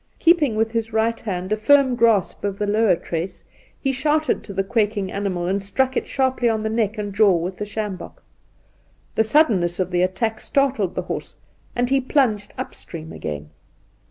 Keep 0.17 0.41
ing 0.41 0.55
with 0.55 0.71
his 0.71 0.91
right 0.91 1.19
hand 1.19 1.51
a 1.51 1.55
firm 1.55 1.95
grasp 1.95 2.43
of 2.43 2.57
the 2.57 2.65
lower 2.65 2.95
trace, 2.95 3.45
he 3.79 3.91
shouted 3.91 4.43
to 4.43 4.51
the 4.51 4.63
quaking 4.63 5.11
animal, 5.11 5.45
and 5.45 5.61
struck 5.61 5.95
it 5.95 6.07
sharply 6.07 6.49
on 6.49 6.63
the 6.63 6.69
neck 6.69 6.97
and 6.97 7.13
jaw 7.13 7.35
with 7.35 7.57
the 7.57 7.65
sjambok. 7.65 8.23
The 9.13 9.23
suddenness 9.23 9.79
of 9.79 9.91
the 9.91 10.01
attack 10.01 10.39
startled 10.41 10.95
the 10.95 11.03
horse, 11.03 11.35
and 11.75 11.91
he 11.91 12.01
plunged 12.01 12.51
up 12.57 12.73
stream 12.73 13.13
again. 13.13 13.51